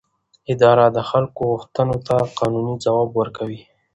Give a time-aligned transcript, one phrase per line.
[0.53, 3.61] اداره د خلکو غوښتنو ته قانوني ځواب ورکوي.